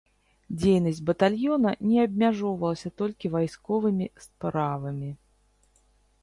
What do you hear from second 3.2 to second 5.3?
вайсковымі справамі.